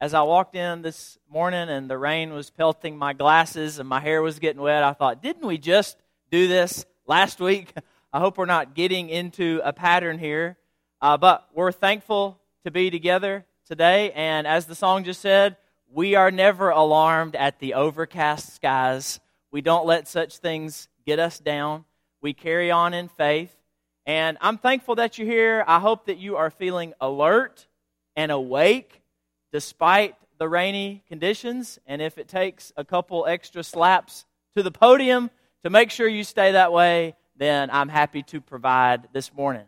[0.00, 4.00] as I walked in this morning and the rain was pelting my glasses and my
[4.00, 5.98] hair was getting wet, I thought, didn't we just
[6.30, 7.74] do this last week?
[8.12, 10.56] I hope we're not getting into a pattern here.
[11.02, 14.10] Uh, but we're thankful to be together today.
[14.12, 15.56] And as the song just said,
[15.92, 19.20] we are never alarmed at the overcast skies.
[19.50, 21.84] We don't let such things get us down.
[22.22, 23.54] We carry on in faith.
[24.06, 25.62] And I'm thankful that you're here.
[25.66, 27.66] I hope that you are feeling alert
[28.16, 28.99] and awake
[29.52, 31.78] despite the rainy conditions.
[31.86, 34.24] And if it takes a couple extra slaps
[34.56, 35.30] to the podium
[35.62, 39.66] to make sure you stay that way, then I'm happy to provide this morning.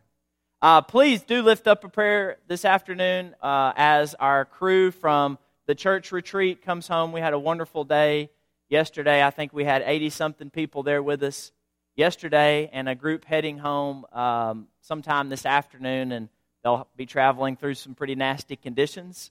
[0.60, 5.74] Uh, please do lift up a prayer this afternoon uh, as our crew from the
[5.74, 7.12] church retreat comes home.
[7.12, 8.30] We had a wonderful day
[8.68, 9.22] yesterday.
[9.24, 11.52] I think we had 80 something people there with us
[11.94, 16.28] yesterday, and a group heading home um, sometime this afternoon, and
[16.62, 19.30] they'll be traveling through some pretty nasty conditions.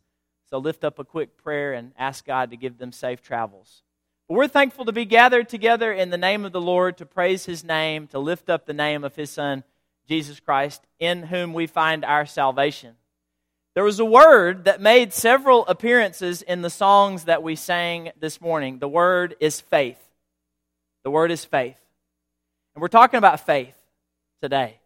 [0.52, 3.84] So lift up a quick prayer and ask God to give them safe travels.
[4.28, 7.46] But we're thankful to be gathered together in the name of the Lord to praise
[7.46, 9.64] his name, to lift up the name of his Son,
[10.10, 12.96] Jesus Christ, in whom we find our salvation.
[13.76, 18.42] There was a word that made several appearances in the songs that we sang this
[18.42, 18.80] morning.
[18.80, 20.02] The word is faith.
[21.06, 21.78] The word is faith.
[22.76, 23.76] And we're talking about faith
[24.42, 24.80] today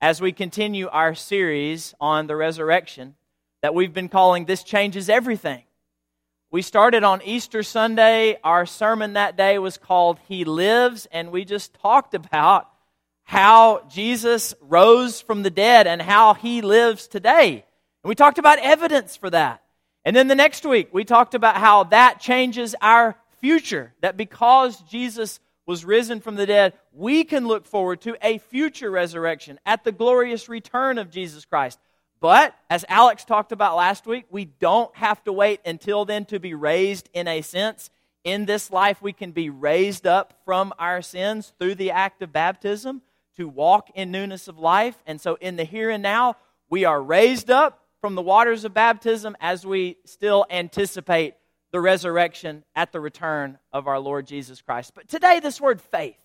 [0.00, 3.16] as we continue our series on the resurrection
[3.62, 5.62] that we've been calling This Changes Everything.
[6.50, 8.38] We started on Easter Sunday.
[8.42, 12.68] Our sermon that day was called He Lives, and we just talked about
[13.24, 17.64] how Jesus rose from the dead and how He lives today.
[18.02, 19.62] And we talked about evidence for that.
[20.04, 24.80] And then the next week, we talked about how that changes our future, that because
[24.82, 29.84] Jesus was risen from the dead, we can look forward to a future resurrection at
[29.84, 31.78] the glorious return of Jesus Christ.
[32.20, 36.40] But, as Alex talked about last week, we don't have to wait until then to
[36.40, 37.90] be raised in a sense.
[38.24, 42.32] In this life, we can be raised up from our sins through the act of
[42.32, 43.02] baptism
[43.36, 44.96] to walk in newness of life.
[45.06, 46.36] And so, in the here and now,
[46.68, 51.34] we are raised up from the waters of baptism as we still anticipate
[51.70, 54.92] the resurrection at the return of our Lord Jesus Christ.
[54.94, 56.16] But today, this word faith.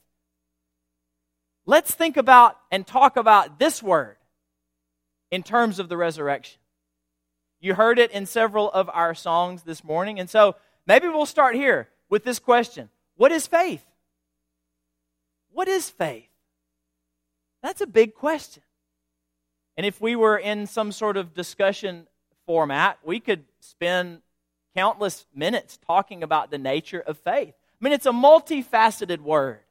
[1.66, 4.18] Let's think about and talk about this word
[5.33, 6.59] in terms of the resurrection.
[7.59, 10.19] You heard it in several of our songs this morning.
[10.19, 10.55] And so
[10.85, 13.83] maybe we'll start here with this question What is faith?
[15.51, 16.29] What is faith?
[17.63, 18.61] That's a big question.
[19.75, 22.05] And if we were in some sort of discussion
[22.45, 24.21] format, we could spend
[24.75, 27.55] countless minutes talking about the nature of faith.
[27.55, 29.61] I mean, it's a multifaceted word.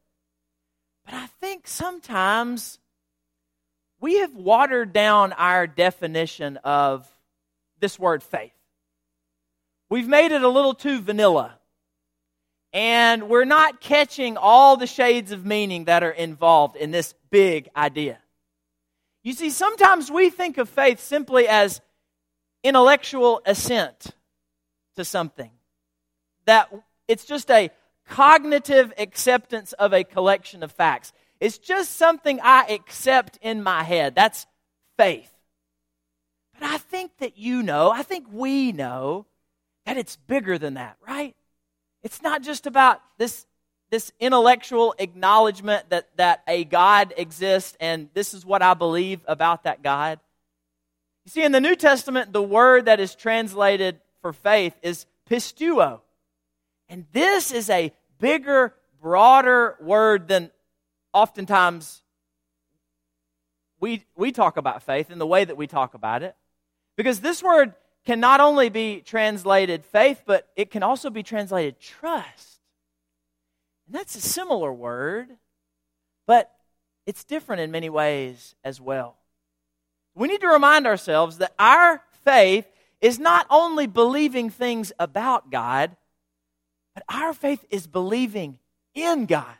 [1.04, 2.80] But I think sometimes
[4.02, 7.08] we have watered down our definition of
[7.78, 8.52] this word faith.
[9.88, 11.54] We've made it a little too vanilla.
[12.72, 17.68] And we're not catching all the shades of meaning that are involved in this big
[17.76, 18.18] idea.
[19.22, 21.80] You see, sometimes we think of faith simply as
[22.64, 24.06] intellectual assent
[24.96, 25.50] to something,
[26.46, 26.72] that
[27.06, 27.70] it's just a
[28.08, 31.12] cognitive acceptance of a collection of facts.
[31.42, 34.14] It's just something I accept in my head.
[34.14, 34.46] That's
[34.96, 35.28] faith.
[36.54, 39.26] But I think that you know, I think we know
[39.84, 41.34] that it's bigger than that, right?
[42.04, 43.44] It's not just about this,
[43.90, 49.64] this intellectual acknowledgement that, that a God exists and this is what I believe about
[49.64, 50.20] that God.
[51.24, 56.02] You see, in the New Testament, the word that is translated for faith is pisteuo.
[56.88, 60.52] And this is a bigger, broader word than
[61.12, 62.02] oftentimes
[63.80, 66.36] we, we talk about faith in the way that we talk about it.
[66.96, 67.74] Because this word
[68.04, 72.60] can not only be translated faith, but it can also be translated trust.
[73.86, 75.28] And that's a similar word,
[76.26, 76.52] but
[77.06, 79.16] it's different in many ways as well.
[80.14, 82.66] We need to remind ourselves that our faith
[83.00, 85.96] is not only believing things about God,
[86.94, 88.58] but our faith is believing
[88.94, 89.56] in God.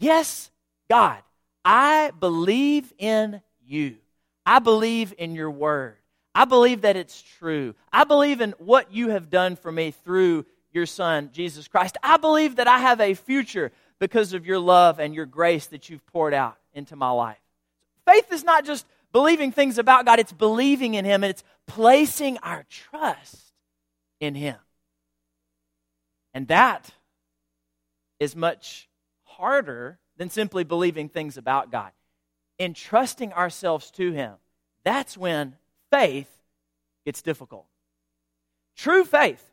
[0.00, 0.50] Yes,
[0.88, 1.18] God,
[1.64, 3.96] I believe in you.
[4.46, 5.96] I believe in your word.
[6.34, 7.74] I believe that it's true.
[7.92, 11.98] I believe in what you have done for me through your son, Jesus Christ.
[12.02, 15.90] I believe that I have a future because of your love and your grace that
[15.90, 17.40] you've poured out into my life.
[18.06, 22.38] Faith is not just believing things about God, it's believing in Him and it's placing
[22.38, 23.52] our trust
[24.18, 24.56] in Him.
[26.32, 26.88] And that
[28.18, 28.88] is much
[29.40, 31.92] harder than simply believing things about God.
[32.58, 34.34] Entrusting ourselves to Him,
[34.84, 35.56] that's when
[35.90, 36.30] faith
[37.06, 37.66] gets difficult.
[38.76, 39.44] True faith.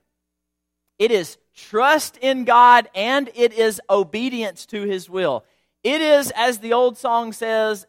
[0.99, 5.45] It is trust in God and it is obedience to his will.
[5.83, 7.85] It is, as the old song says,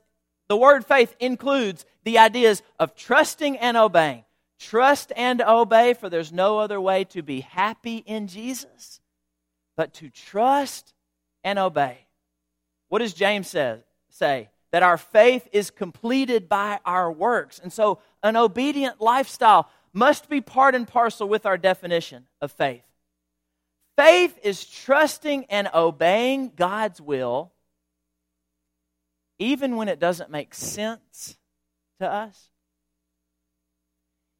[0.48, 4.24] the word faith includes the ideas of trusting and obeying.
[4.58, 9.00] Trust and obey, for there's no other way to be happy in Jesus
[9.76, 10.92] but to trust
[11.44, 11.98] and obey.
[12.88, 13.78] What does James say?
[14.10, 14.48] say?
[14.72, 17.58] That our faith is completed by our works.
[17.58, 22.84] And so an obedient lifestyle must be part and parcel with our definition of faith.
[23.96, 27.52] Faith is trusting and obeying God's will
[29.38, 31.36] even when it doesn't make sense
[32.00, 32.50] to us.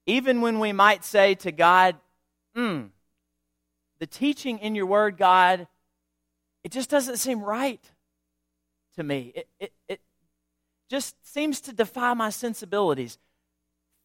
[0.07, 1.97] Even when we might say to God,
[2.55, 2.85] hmm,
[4.01, 5.67] the teaching in your word, God,
[6.65, 7.83] it just doesn't seem right
[8.97, 9.33] to me.
[9.35, 10.01] It, it, it
[10.91, 13.19] just seems to defy my sensibilities.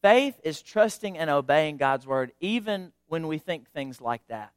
[0.02, 4.52] Faith is trusting and obeying God's word, even when we think things like that.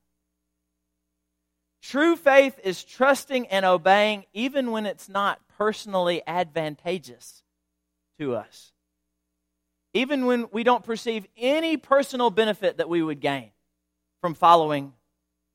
[1.82, 7.44] True faith is trusting and obeying, even when it's not personally advantageous
[8.18, 8.72] to us.
[9.94, 13.50] Even when we don't perceive any personal benefit that we would gain
[14.20, 14.92] from following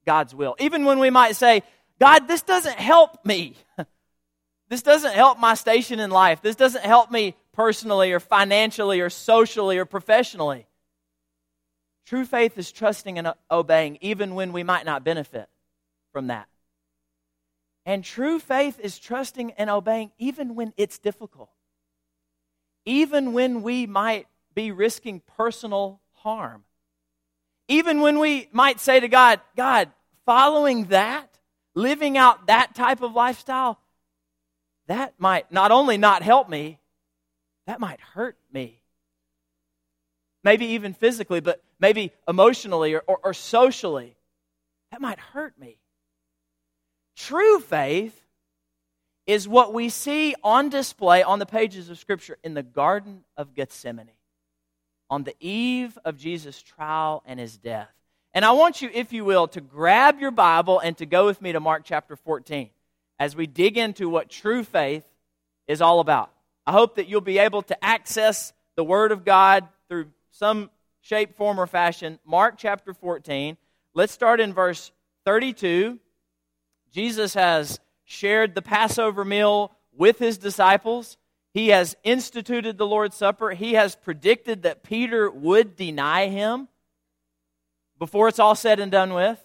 [0.06, 0.56] God's will.
[0.60, 1.64] Even when we might say,
[2.02, 3.54] God, this doesn't help me.
[4.70, 6.42] this doesn't help my station in life.
[6.42, 10.66] This doesn't help me personally or financially or socially or professionally.
[12.08, 15.48] True faith is trusting and obeying even when we might not benefit
[16.12, 16.48] from that.
[17.86, 21.52] And true faith is trusting and obeying even when it's difficult.
[22.84, 24.26] Even when we might
[24.56, 26.64] be risking personal harm.
[27.68, 29.92] Even when we might say to God, God,
[30.26, 31.31] following that,
[31.76, 33.80] living out that type of lifestyle,
[34.88, 36.80] that might not only not help me,
[37.68, 38.82] that might hurt me.
[40.44, 44.16] Maybe even physically, but maybe emotionally or, or, or socially.
[44.92, 45.78] That might hurt me.
[47.16, 48.20] True faith
[49.28, 53.54] is what we see on display on the pages of Scripture in the Garden of
[53.54, 54.10] Gethsemane
[55.12, 57.92] on the eve of Jesus' trial and his death.
[58.34, 61.42] And I want you, if you will, to grab your Bible and to go with
[61.42, 62.70] me to Mark chapter 14
[63.20, 65.04] as we dig into what true faith
[65.68, 66.32] is all about.
[66.66, 70.70] I hope that you'll be able to access the Word of God through some
[71.02, 72.20] shape, form, or fashion.
[72.26, 73.58] Mark chapter 14.
[73.94, 74.92] Let's start in verse
[75.26, 76.00] 32.
[76.94, 81.18] Jesus has shared the Passover meal with his disciples.
[81.54, 83.52] He has instituted the Lord's Supper.
[83.52, 86.70] He has predicted that Peter would deny him
[88.02, 89.40] before it's all said and done with.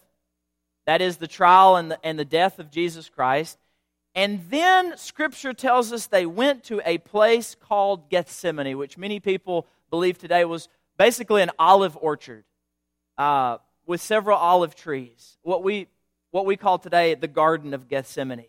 [0.87, 3.59] That is the trial and the, and the death of Jesus Christ.
[4.15, 9.67] And then Scripture tells us they went to a place called Gethsemane, which many people
[9.91, 12.45] believe today was basically an olive orchard
[13.19, 15.37] uh, with several olive trees.
[15.43, 15.89] What we,
[16.31, 18.47] what we call today the Garden of Gethsemane.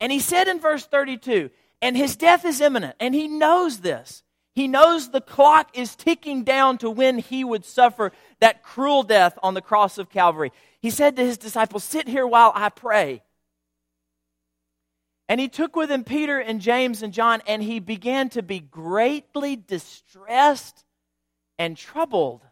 [0.00, 1.50] And he said in verse 32
[1.80, 4.24] and his death is imminent, and he knows this.
[4.54, 9.38] He knows the clock is ticking down to when he would suffer that cruel death
[9.42, 10.52] on the cross of Calvary.
[10.80, 13.22] He said to his disciples, Sit here while I pray.
[15.28, 18.58] And he took with him Peter and James and John, and he began to be
[18.58, 20.84] greatly distressed
[21.56, 22.42] and troubled.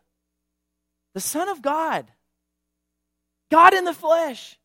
[1.15, 2.07] The Son of God,
[3.51, 4.57] God in the flesh,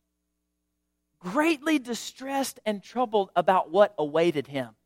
[1.18, 4.76] greatly distressed and troubled about what awaited him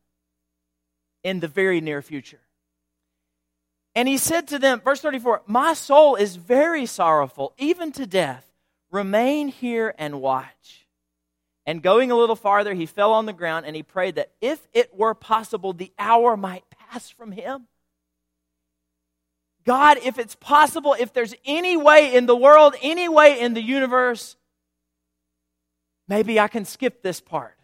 [1.23, 2.39] in the very near future.
[3.99, 8.49] And he said to them, verse 34, My soul is very sorrowful, even to death.
[8.91, 10.87] Remain here and watch.
[11.65, 14.65] And going a little farther, he fell on the ground and he prayed that if
[14.71, 17.67] it were possible, the hour might pass from him.
[19.65, 23.61] God, if it's possible, if there's any way in the world, any way in the
[23.61, 24.37] universe
[26.07, 27.57] maybe I can skip this part.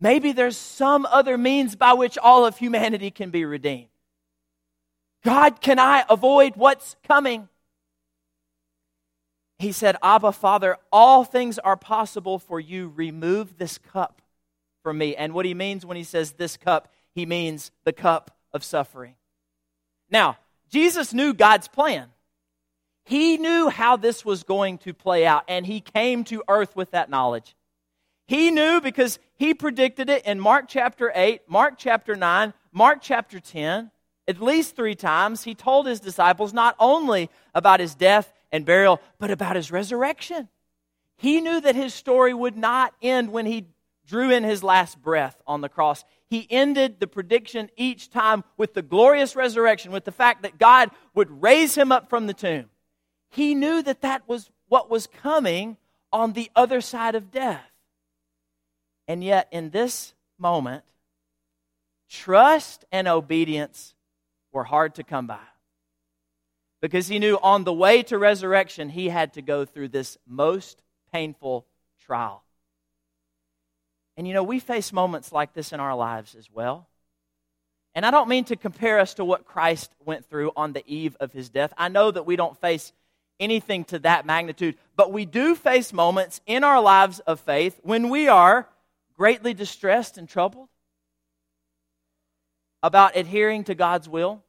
[0.00, 3.88] Maybe there's some other means by which all of humanity can be redeemed.
[5.24, 7.48] God, can I avoid what's coming?
[9.58, 12.92] He said, Abba, Father, all things are possible for you.
[12.94, 14.22] Remove this cup
[14.82, 15.16] from me.
[15.16, 19.14] And what he means when he says this cup, he means the cup of suffering.
[20.10, 20.38] Now,
[20.70, 22.08] Jesus knew God's plan.
[23.04, 26.90] He knew how this was going to play out, and he came to earth with
[26.92, 27.56] that knowledge.
[28.26, 33.40] He knew because he predicted it in Mark chapter 8, Mark chapter 9, Mark chapter
[33.40, 33.90] 10.
[34.28, 39.00] At least three times, he told his disciples not only about his death and burial,
[39.18, 40.48] but about his resurrection.
[41.16, 43.68] He knew that his story would not end when he
[44.06, 46.04] drew in his last breath on the cross.
[46.26, 50.90] He ended the prediction each time with the glorious resurrection, with the fact that God
[51.14, 52.66] would raise him up from the tomb.
[53.30, 55.76] he knew that that was what was coming
[56.12, 57.70] on the other side of death.
[59.06, 60.84] And yet, in this moment,
[62.08, 63.94] trust and obedience
[64.58, 65.46] were hard to come by.
[66.82, 70.82] Because he knew on the way to resurrection, he had to go through this most
[71.12, 71.64] painful
[72.04, 72.42] trial.
[74.16, 76.88] And you know, we face moments like this in our lives as well.
[77.94, 81.16] And I don't mean to compare us to what Christ went through on the eve
[81.20, 81.72] of his death.
[81.78, 82.92] I know that we don't face
[83.38, 88.08] anything to that magnitude, but we do face moments in our lives of faith when
[88.08, 88.68] we are
[89.16, 90.68] greatly distressed and troubled
[92.82, 94.42] about adhering to God's will.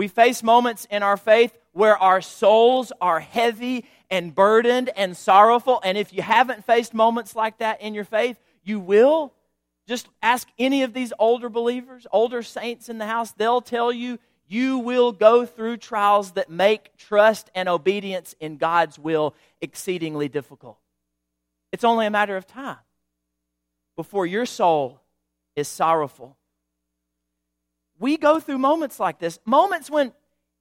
[0.00, 5.78] We face moments in our faith where our souls are heavy and burdened and sorrowful.
[5.84, 9.34] And if you haven't faced moments like that in your faith, you will.
[9.86, 14.18] Just ask any of these older believers, older saints in the house, they'll tell you
[14.48, 20.78] you will go through trials that make trust and obedience in God's will exceedingly difficult.
[21.72, 22.78] It's only a matter of time
[23.98, 25.02] before your soul
[25.56, 26.38] is sorrowful.
[28.00, 30.12] We go through moments like this, moments when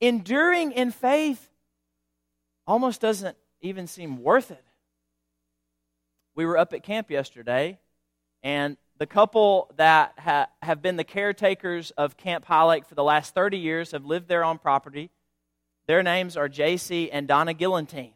[0.01, 1.49] enduring in faith
[2.67, 4.63] almost doesn't even seem worth it.
[6.35, 7.79] We were up at camp yesterday,
[8.43, 13.03] and the couple that ha- have been the caretakers of Camp High Lake for the
[13.03, 15.09] last 30 years have lived there on property.
[15.87, 18.13] Their names are JC and Donna Gillantine.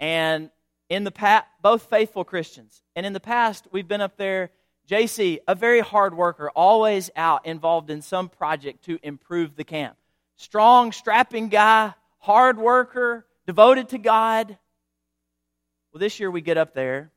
[0.00, 0.50] And
[0.88, 2.82] in the past, both faithful Christians.
[2.94, 4.50] And in the past, we've been up there.
[4.88, 9.96] JC, a very hard worker, always out involved in some project to improve the camp.
[10.36, 14.58] Strong, strapping guy, hard worker, devoted to God.
[15.92, 17.10] Well, this year we get up there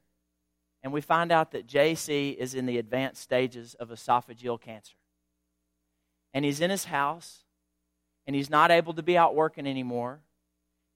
[0.81, 4.95] and we find out that JC is in the advanced stages of esophageal cancer.
[6.33, 7.43] And he's in his house
[8.25, 10.21] and he's not able to be out working anymore.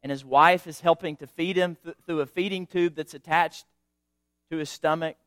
[0.02, 3.66] And his wife is helping to feed him th- through a feeding tube that's attached
[4.52, 5.18] to his stomach.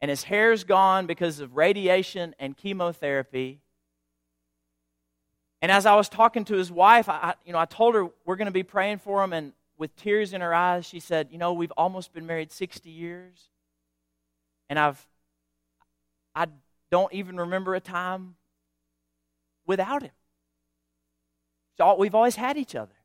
[0.00, 3.60] And his hair's gone because of radiation and chemotherapy.
[5.62, 8.36] And as I was talking to his wife, I, you know, I told her we're
[8.36, 9.32] going to be praying for him.
[9.32, 12.90] And with tears in her eyes, she said, You know, we've almost been married 60
[12.90, 13.48] years.
[14.68, 15.04] And I've,
[16.34, 16.46] I
[16.90, 18.36] don't even remember a time
[19.66, 20.10] without him.
[21.78, 22.95] So we've always had each other.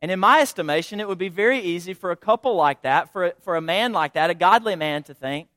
[0.00, 3.26] And in my estimation, it would be very easy for a couple like that, for
[3.26, 5.48] a, for a man like that, a godly man, to think,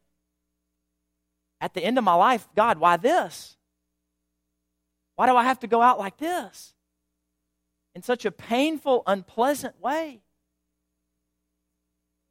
[1.59, 3.55] at the end of my life, God, why this?
[5.15, 6.73] Why do I have to go out like this?
[7.93, 10.21] In such a painful, unpleasant way.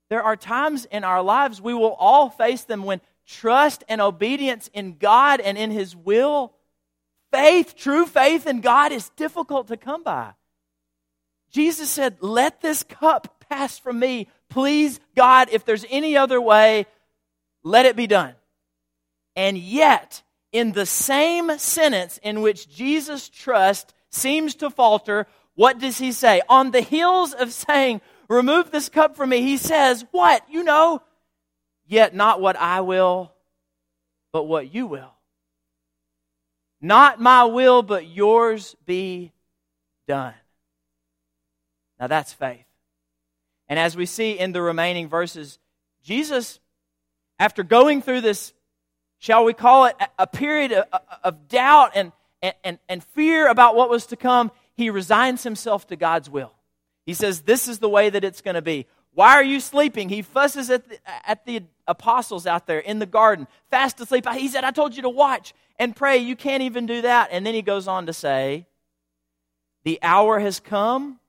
[0.08, 4.68] There are times in our lives we will all face them when trust and obedience
[4.74, 6.54] in God and in His will,
[7.32, 10.32] faith, true faith in God, is difficult to come by.
[11.50, 14.28] Jesus said, Let this cup pass from me.
[14.48, 16.86] Please, God, if there's any other way,
[17.62, 18.34] let it be done.
[19.36, 25.98] And yet, in the same sentence in which Jesus' trust seems to falter, what does
[25.98, 26.42] he say?
[26.48, 30.44] On the heels of saying, Remove this cup from me, he says, What?
[30.48, 31.02] You know,
[31.86, 33.32] yet not what I will,
[34.32, 35.12] but what you will.
[36.80, 39.32] Not my will, but yours be
[40.08, 40.34] done.
[42.00, 42.64] Now that's faith.
[43.68, 45.58] And as we see in the remaining verses,
[46.02, 46.58] Jesus,
[47.38, 48.52] after going through this
[49.20, 50.86] shall we call it, a period of,
[51.22, 52.10] of doubt and,
[52.64, 56.52] and, and fear about what was to come, he resigns himself to God's will.
[57.06, 58.86] He says, This is the way that it's going to be.
[59.12, 60.08] Why are you sleeping?
[60.08, 64.26] He fusses at the, at the apostles out there in the garden, fast asleep.
[64.32, 66.18] He said, I told you to watch and pray.
[66.18, 67.28] You can't even do that.
[67.30, 68.66] And then he goes on to say,
[69.84, 71.19] The hour has come.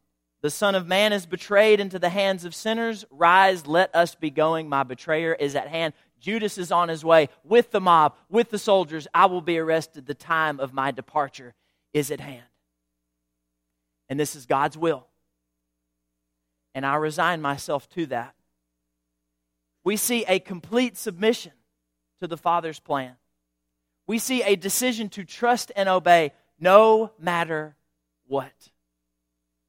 [0.42, 3.06] The Son of Man is betrayed into the hands of sinners.
[3.12, 4.68] Rise, let us be going.
[4.68, 5.94] My betrayer is at hand.
[6.20, 9.08] Judas is on his way with the mob, with the soldiers.
[9.14, 10.06] I will be arrested.
[10.06, 11.54] The time of my departure
[11.94, 12.44] is at hand.
[14.10, 15.08] And this is God's will.
[16.74, 18.34] And I resign myself to that.
[19.84, 21.54] We see a complete submission
[22.20, 23.16] to the Father's plan.
[24.08, 27.76] We see a decision to trust and obey no matter
[28.28, 28.71] what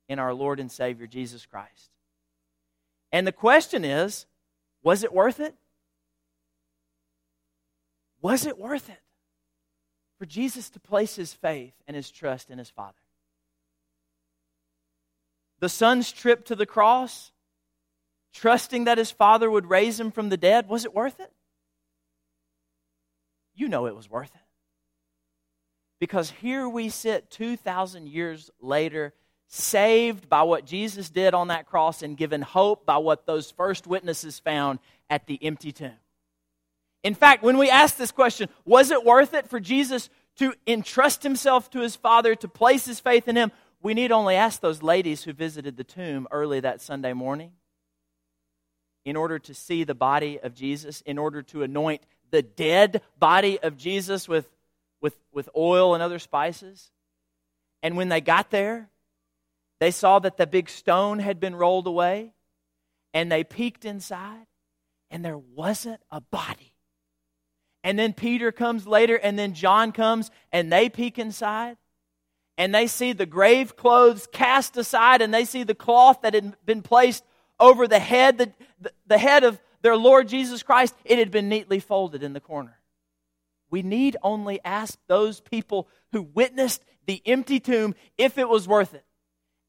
[0.08, 1.90] in our Lord and Savior Jesus Christ.
[3.10, 4.26] And the question is
[4.82, 5.54] was it worth it?
[8.20, 9.00] Was it worth it
[10.18, 12.94] for Jesus to place his faith and his trust in his Father?
[15.60, 17.30] The son's trip to the cross,
[18.32, 21.32] trusting that his Father would raise him from the dead, was it worth it?
[23.54, 24.40] You know it was worth it.
[26.00, 29.14] Because here we sit 2,000 years later,
[29.48, 33.86] saved by what Jesus did on that cross and given hope by what those first
[33.86, 34.78] witnesses found
[35.10, 35.92] at the empty tomb.
[37.02, 41.22] In fact, when we ask this question, was it worth it for Jesus to entrust
[41.22, 43.52] himself to his Father, to place his faith in him?
[43.82, 47.52] We need only ask those ladies who visited the tomb early that Sunday morning
[49.04, 53.58] in order to see the body of Jesus, in order to anoint the dead body
[53.58, 54.48] of Jesus with,
[55.00, 56.90] with, with oil and other spices.
[57.82, 58.88] And when they got there,
[59.82, 62.34] they saw that the big stone had been rolled away,
[63.12, 64.46] and they peeked inside,
[65.10, 66.76] and there wasn't a body.
[67.82, 71.78] And then Peter comes later, and then John comes, and they peek inside,
[72.56, 76.54] and they see the grave clothes cast aside, and they see the cloth that had
[76.64, 77.24] been placed
[77.58, 81.48] over the head, the, the, the head of their Lord Jesus Christ, it had been
[81.48, 82.78] neatly folded in the corner.
[83.68, 88.94] We need only ask those people who witnessed the empty tomb if it was worth
[88.94, 89.04] it.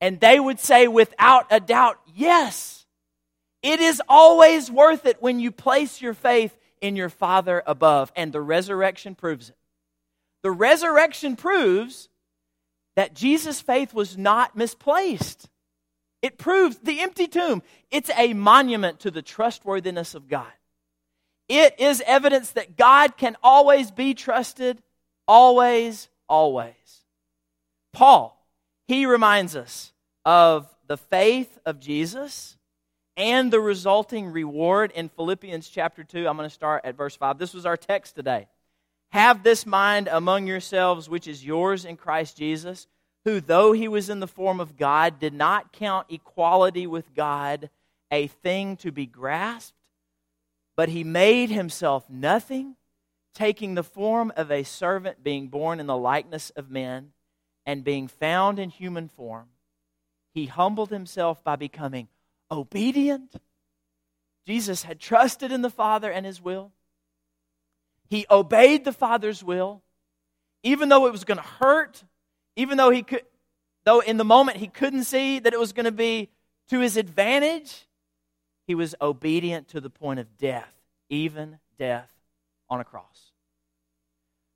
[0.03, 2.85] And they would say without a doubt, yes.
[3.61, 8.11] It is always worth it when you place your faith in your Father above.
[8.13, 9.55] And the resurrection proves it.
[10.41, 12.09] The resurrection proves
[12.97, 15.47] that Jesus' faith was not misplaced.
[16.21, 17.63] It proves the empty tomb.
[17.89, 20.51] It's a monument to the trustworthiness of God.
[21.47, 24.83] It is evidence that God can always be trusted,
[25.29, 27.05] always, always.
[27.93, 28.45] Paul,
[28.85, 29.92] he reminds us
[30.25, 32.57] of the faith of Jesus
[33.15, 36.27] and the resulting reward in Philippians chapter 2.
[36.27, 37.37] I'm going to start at verse 5.
[37.37, 38.47] This was our text today.
[39.11, 42.87] Have this mind among yourselves, which is yours in Christ Jesus
[43.25, 47.69] who, though he was in the form of God, did not count equality with God
[48.11, 49.77] a thing to be grasped,
[50.75, 52.75] but he made himself nothing,
[53.33, 57.13] taking the form of a servant, being born in the likeness of men,
[57.65, 59.47] and being found in human form.
[60.33, 62.07] He humbled himself by becoming
[62.49, 63.35] obedient.
[64.45, 66.71] Jesus had trusted in the Father and his will.
[68.09, 69.81] He obeyed the Father's will,
[70.63, 72.03] even though it was going to hurt
[72.55, 73.23] even though he could,
[73.83, 76.29] though in the moment he couldn't see that it was going to be
[76.69, 77.87] to his advantage,
[78.67, 80.73] he was obedient to the point of death,
[81.09, 82.11] even death
[82.69, 83.31] on a cross.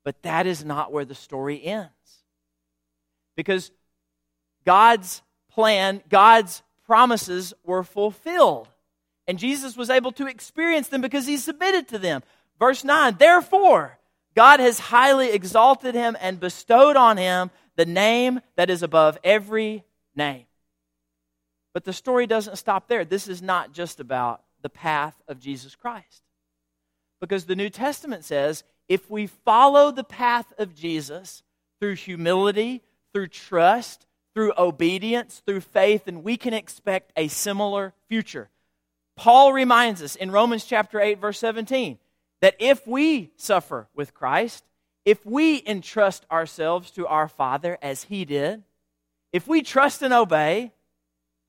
[0.06, 1.92] But that is not where the story ends.
[3.36, 3.72] Because
[4.66, 5.22] God's
[5.58, 8.68] plan, God's promises were fulfilled.
[9.28, 12.22] And Jesus was able to experience them because he submitted to them.
[12.60, 13.98] Verse 9, therefore,
[14.36, 19.84] God has highly exalted him and bestowed on him the name that is above every
[20.16, 20.46] name.
[21.74, 23.04] But the story doesn't stop there.
[23.04, 26.22] This is not just about the path of Jesus Christ.
[27.20, 31.42] Because the New Testament says if we follow the path of Jesus
[31.80, 34.07] through humility, through trust,
[34.38, 38.50] through obedience, through faith, and we can expect a similar future.
[39.16, 41.98] Paul reminds us in Romans chapter 8, verse 17,
[42.42, 44.64] that if we suffer with Christ,
[45.06, 48.62] if we entrust ourselves to our Father as He did,
[49.34, 50.72] if we trust and obey,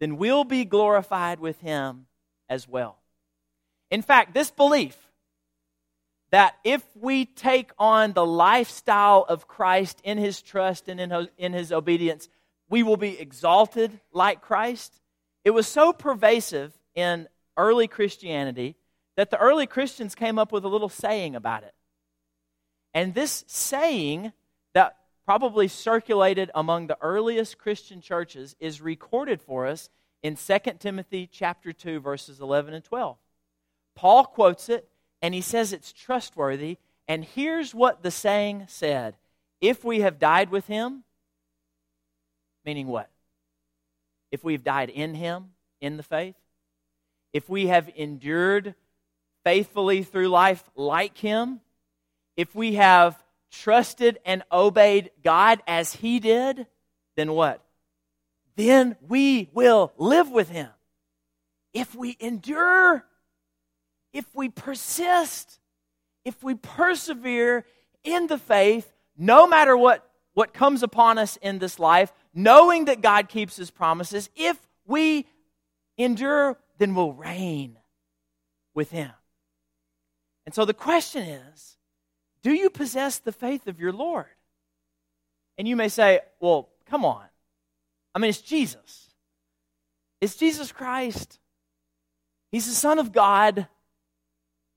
[0.00, 2.06] then we'll be glorified with Him
[2.48, 2.96] as well.
[3.90, 4.96] In fact, this belief
[6.30, 11.70] that if we take on the lifestyle of Christ in His trust and in His
[11.70, 12.30] obedience,
[12.68, 15.00] we will be exalted like Christ,
[15.44, 18.76] it was so pervasive in early Christianity
[19.16, 21.74] that the early Christians came up with a little saying about it.
[22.94, 24.32] And this saying
[24.74, 29.90] that probably circulated among the earliest Christian churches is recorded for us
[30.22, 33.16] in 2 Timothy chapter 2 verses 11 and 12.
[33.94, 34.88] Paul quotes it
[35.20, 39.16] and he says it's trustworthy and here's what the saying said.
[39.60, 41.04] If we have died with him,
[42.68, 43.08] meaning what?
[44.30, 46.36] If we've died in him in the faith,
[47.32, 48.74] if we have endured
[49.42, 51.60] faithfully through life like him,
[52.36, 53.16] if we have
[53.50, 56.66] trusted and obeyed God as He did,
[57.16, 57.64] then what?
[58.56, 60.68] Then we will live with Him.
[61.72, 63.04] If we endure,
[64.12, 65.58] if we persist,
[66.24, 67.64] if we persevere
[68.04, 73.00] in the faith, no matter what, what comes upon us in this life, knowing that
[73.00, 75.26] God keeps His promises, if we
[75.96, 77.76] endure, then we'll reign
[78.74, 79.10] with Him.
[80.46, 81.76] And so the question is
[82.42, 84.26] do you possess the faith of your Lord?
[85.58, 87.24] And you may say, well, come on.
[88.14, 89.10] I mean, it's Jesus.
[90.20, 91.40] It's Jesus Christ.
[92.52, 93.66] He's the Son of God.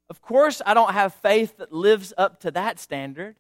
[0.09, 3.35] Of course, I don't have faith that lives up to that standard.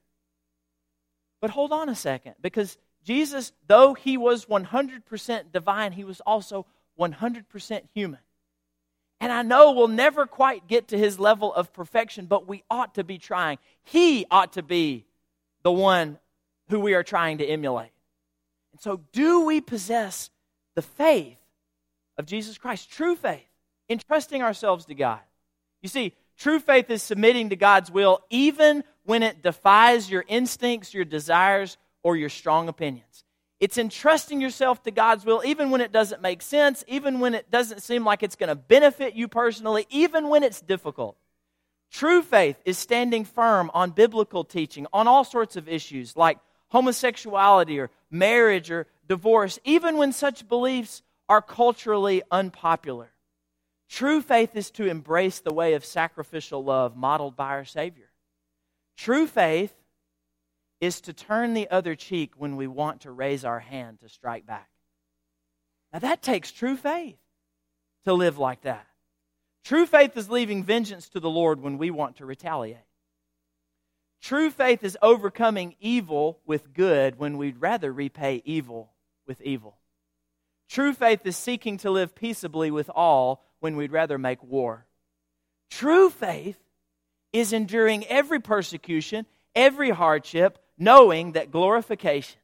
[1.41, 6.65] But hold on a second, because Jesus, though he was 100% divine, he was also
[6.99, 8.19] 100% human.
[9.19, 12.95] And I know we'll never quite get to his level of perfection, but we ought
[12.95, 13.59] to be trying.
[13.83, 15.05] He ought to be
[15.63, 16.17] the one
[16.69, 17.91] who we are trying to emulate.
[18.71, 20.31] And so, do we possess
[20.73, 21.37] the faith
[22.17, 22.89] of Jesus Christ?
[22.89, 23.45] True faith,
[23.89, 25.19] entrusting ourselves to God.
[25.83, 30.93] You see, true faith is submitting to God's will even when it defies your instincts,
[30.93, 33.23] your desires, or your strong opinions.
[33.59, 37.51] It's entrusting yourself to God's will even when it doesn't make sense, even when it
[37.51, 41.15] doesn't seem like it's going to benefit you personally, even when it's difficult.
[41.91, 47.79] True faith is standing firm on biblical teaching on all sorts of issues like homosexuality
[47.79, 53.11] or marriage or divorce, even when such beliefs are culturally unpopular.
[53.89, 58.09] True faith is to embrace the way of sacrificial love modeled by our Savior.
[58.95, 59.73] True faith
[60.81, 64.45] is to turn the other cheek when we want to raise our hand to strike
[64.45, 64.67] back.
[65.93, 67.19] Now, that takes true faith
[68.05, 68.87] to live like that.
[69.63, 72.77] True faith is leaving vengeance to the Lord when we want to retaliate.
[74.21, 78.91] True faith is overcoming evil with good when we'd rather repay evil
[79.27, 79.77] with evil.
[80.69, 84.85] True faith is seeking to live peaceably with all when we'd rather make war.
[85.69, 86.57] True faith
[87.33, 92.39] is enduring every persecution, every hardship, knowing that glorification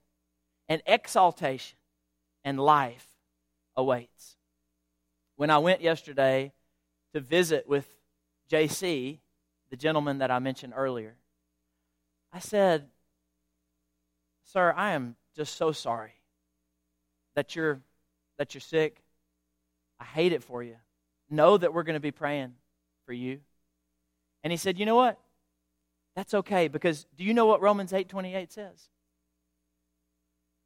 [0.70, 1.76] and exaltation
[2.46, 3.08] and life
[3.76, 4.36] awaits.
[5.38, 6.54] When I went yesterday
[7.14, 7.88] to visit with
[8.52, 9.18] JC,
[9.72, 11.16] the gentleman that I mentioned earlier,
[12.32, 12.86] I said,
[14.44, 16.14] Sir, I am just so sorry
[17.36, 17.80] that you're
[18.38, 19.02] that you're sick.
[20.00, 20.76] I hate it for you.
[21.28, 22.54] Know that we're going to be praying
[23.08, 23.40] for you.
[24.44, 25.20] And he said, You know what?
[26.18, 28.90] That's okay because do you know what Romans 8:28 says?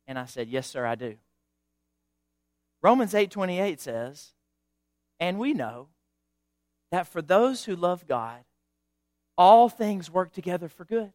[0.08, 1.20] And I said, "Yes, sir, I do."
[2.82, 4.34] Romans 8:28 says,
[5.20, 5.90] "And we know
[6.90, 8.46] that for those who love God,
[9.38, 11.12] all things work together for good.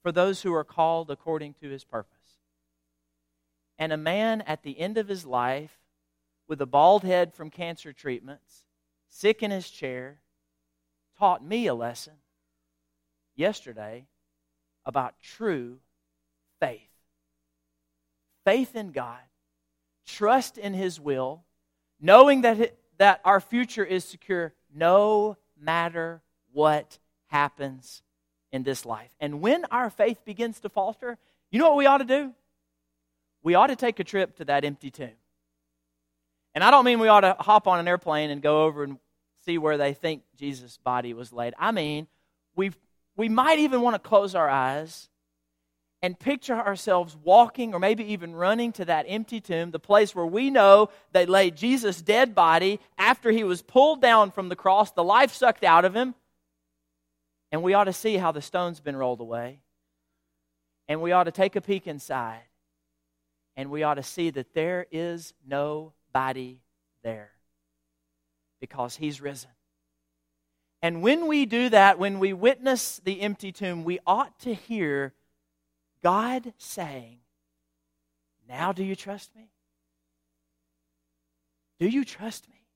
[0.00, 2.38] For those who are called according to his purpose."
[3.76, 5.80] And a man at the end of his life
[6.46, 8.64] with a bald head from cancer treatments,
[9.08, 10.22] sick in his chair,
[11.16, 12.20] taught me a lesson
[13.36, 14.06] yesterday
[14.84, 15.78] about true
[16.60, 16.80] faith.
[18.44, 19.20] Faith in God,
[20.06, 21.44] trust in His will,
[22.00, 26.20] knowing that, it, that our future is secure no matter
[26.52, 28.02] what happens
[28.52, 29.10] in this life.
[29.18, 31.18] And when our faith begins to falter,
[31.50, 32.32] you know what we ought to do?
[33.42, 35.10] We ought to take a trip to that empty tomb.
[36.54, 38.98] And I don't mean we ought to hop on an airplane and go over and
[39.44, 41.54] see where they think Jesus' body was laid.
[41.58, 42.06] I mean,
[42.54, 42.76] we've
[43.16, 45.08] we might even want to close our eyes
[46.02, 50.26] and picture ourselves walking or maybe even running to that empty tomb, the place where
[50.26, 54.90] we know they laid Jesus' dead body after he was pulled down from the cross,
[54.90, 56.14] the life sucked out of him.
[57.50, 59.60] And we ought to see how the stone's been rolled away.
[60.88, 62.42] And we ought to take a peek inside.
[63.56, 66.58] And we ought to see that there is nobody
[67.02, 67.30] there
[68.60, 69.50] because he's risen.
[70.84, 75.14] And when we do that, when we witness the empty tomb, we ought to hear
[76.02, 77.20] God saying,
[78.46, 79.48] Now do you trust me?
[81.80, 82.66] Do you trust me?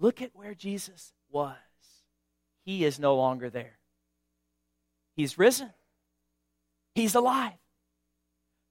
[0.00, 1.54] Look at where Jesus was.
[2.64, 3.78] He is no longer there.
[5.14, 5.70] He's risen,
[6.96, 7.52] He's alive.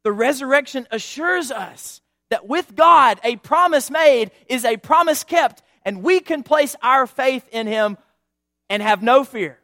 [0.03, 6.03] The resurrection assures us that with God, a promise made is a promise kept, and
[6.03, 7.97] we can place our faith in Him
[8.69, 9.57] and have no fear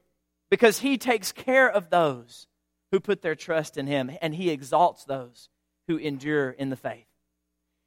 [0.50, 2.48] because He takes care of those
[2.92, 5.50] who put their trust in Him and He exalts those
[5.90, 7.06] who endure in the faith.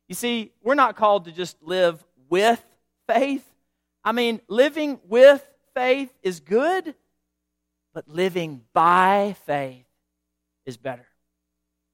[0.07, 2.63] You see, we're not called to just live with
[3.09, 3.43] faith.
[4.05, 5.43] I mean, living with
[5.75, 6.95] faith is good,
[7.95, 9.87] but living by faith
[10.67, 11.07] is better.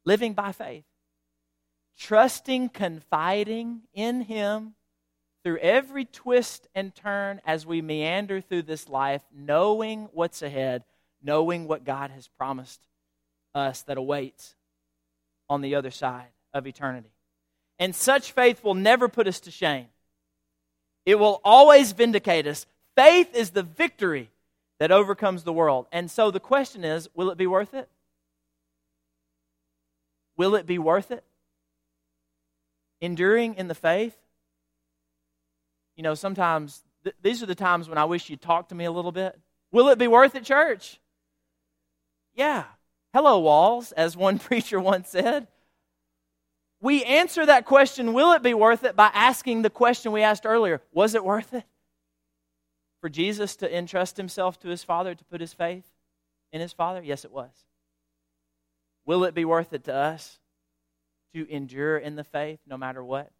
[0.05, 0.85] Living by faith.
[1.97, 4.75] Trusting, confiding in Him
[5.45, 10.85] through every twist and turn as we meander through this life, knowing what's ahead,
[11.23, 12.81] knowing what God has promised
[13.55, 14.55] us that awaits
[15.49, 17.11] on the other side of eternity.
[17.79, 19.89] And such faith will never put us to shame,
[21.05, 22.67] it will always vindicate us.
[22.95, 24.31] Faith is the victory
[24.79, 25.87] that overcomes the world.
[25.93, 27.89] And so the question is will it be worth it?
[30.37, 31.25] Will it be worth it?
[33.01, 34.17] Enduring in the faith?
[35.97, 38.85] You know, sometimes th- these are the times when I wish you'd talk to me
[38.85, 39.39] a little bit.
[39.71, 41.01] Will it be worth it, church?
[42.35, 42.65] Yeah.
[43.13, 45.49] hello, walls, as one preacher once said.
[46.81, 50.45] We answer that question, will it be worth it, by asking the question we asked
[50.45, 51.65] earlier was it worth it?
[53.01, 55.85] For Jesus to entrust himself to his Father, to put his faith
[56.53, 57.03] in his Father?
[57.03, 57.51] Yes, it was.
[59.05, 60.39] Will it be worth it to us
[61.35, 63.31] to endure in the faith no matter what?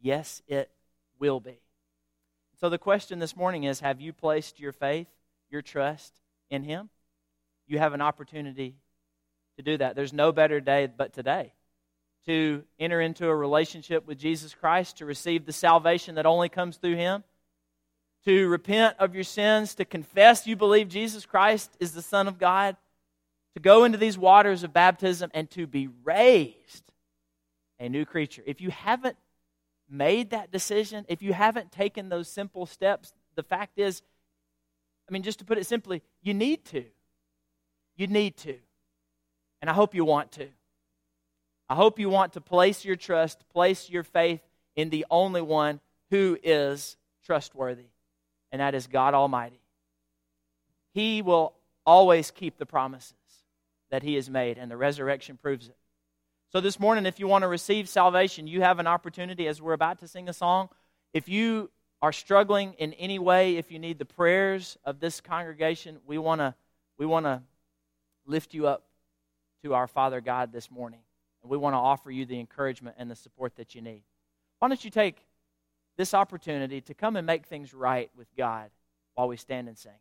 [0.00, 0.70] Yes, it
[1.18, 1.60] will be.
[2.60, 5.06] So the question this morning is Have you placed your faith,
[5.50, 6.12] your trust
[6.50, 6.90] in Him?
[7.66, 8.74] You have an opportunity
[9.56, 9.94] to do that.
[9.94, 11.52] There's no better day but today
[12.26, 16.76] to enter into a relationship with Jesus Christ, to receive the salvation that only comes
[16.76, 17.22] through Him,
[18.24, 22.38] to repent of your sins, to confess you believe Jesus Christ is the Son of
[22.38, 22.76] God,
[23.54, 26.84] to go into these waters of baptism, and to be raised
[27.78, 28.42] a new creature.
[28.44, 29.16] If you haven't
[29.88, 34.02] made that decision, if you haven't taken those simple steps, the fact is,
[35.08, 36.84] I mean, just to put it simply, you need to.
[37.96, 38.56] You need to.
[39.60, 40.48] And I hope you want to.
[41.68, 44.40] I hope you want to place your trust, place your faith
[44.76, 47.90] in the only one who is trustworthy,
[48.52, 49.60] and that is God Almighty.
[50.94, 53.14] He will always keep the promises
[53.90, 55.76] that He has made, and the resurrection proves it.
[56.50, 59.74] So, this morning, if you want to receive salvation, you have an opportunity as we're
[59.74, 60.70] about to sing a song.
[61.12, 65.98] If you are struggling in any way, if you need the prayers of this congregation,
[66.06, 66.54] we want to
[66.96, 67.42] we want to
[68.24, 68.84] lift you up
[69.62, 71.00] to our Father God this morning.
[71.42, 74.02] And we want to offer you the encouragement and the support that you need.
[74.58, 75.26] Why don't you take
[75.98, 78.70] this opportunity to come and make things right with God
[79.16, 79.92] while we stand and sing?